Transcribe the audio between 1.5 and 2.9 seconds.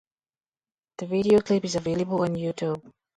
is available on YouTube.